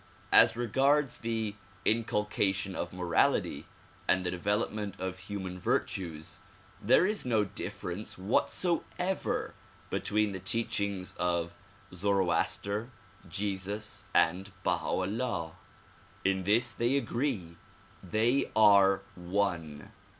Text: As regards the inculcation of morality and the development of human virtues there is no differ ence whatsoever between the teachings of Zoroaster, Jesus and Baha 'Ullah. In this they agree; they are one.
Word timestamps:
As 0.31 0.55
regards 0.55 1.19
the 1.19 1.53
inculcation 1.85 2.73
of 2.75 2.91
morality 2.91 3.67
and 4.07 4.25
the 4.25 4.31
development 4.31 4.99
of 4.99 5.19
human 5.29 5.59
virtues 5.59 6.39
there 6.81 7.05
is 7.05 7.23
no 7.23 7.43
differ 7.43 7.91
ence 7.91 8.17
whatsoever 8.17 9.53
between 9.91 10.31
the 10.31 10.39
teachings 10.39 11.13
of 11.19 11.55
Zoroaster, 11.93 12.89
Jesus 13.29 14.05
and 14.11 14.51
Baha 14.63 14.87
'Ullah. 15.03 15.51
In 16.25 16.45
this 16.45 16.73
they 16.73 16.97
agree; 16.97 17.57
they 18.01 18.49
are 18.55 19.03
one. 19.13 19.91